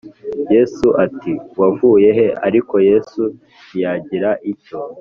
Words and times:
Yesu 0.53 0.87
ati 1.05 1.33
Wavuye 1.59 2.09
he 2.17 2.27
Ariko 2.47 2.75
Yesu 2.89 3.21
ntiyagira 3.67 4.29
icyo 4.51 4.77